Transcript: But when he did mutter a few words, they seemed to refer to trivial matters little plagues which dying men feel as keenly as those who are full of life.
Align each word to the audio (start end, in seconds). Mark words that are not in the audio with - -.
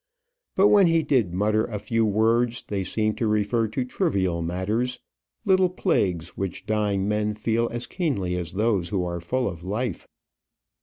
But 0.55 0.69
when 0.69 0.87
he 0.87 1.03
did 1.03 1.31
mutter 1.31 1.63
a 1.65 1.77
few 1.77 2.07
words, 2.07 2.63
they 2.67 2.83
seemed 2.83 3.19
to 3.19 3.27
refer 3.27 3.67
to 3.67 3.85
trivial 3.85 4.41
matters 4.41 4.99
little 5.45 5.69
plagues 5.69 6.29
which 6.29 6.65
dying 6.65 7.07
men 7.07 7.35
feel 7.35 7.69
as 7.71 7.85
keenly 7.85 8.35
as 8.35 8.53
those 8.53 8.89
who 8.89 9.03
are 9.05 9.21
full 9.21 9.47
of 9.47 9.63
life. 9.63 10.07